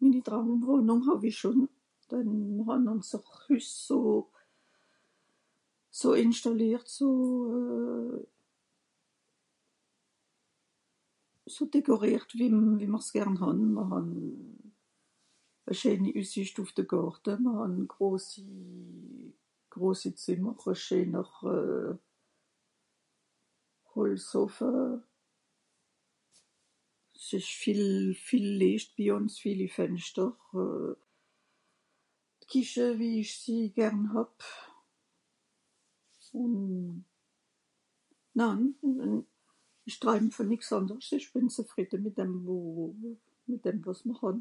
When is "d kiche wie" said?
32.42-33.14